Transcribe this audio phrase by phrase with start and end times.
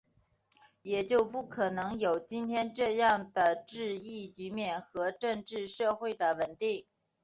[0.81, 6.87] 也就不可能有今天这样的治疫局面和政治社会的稳定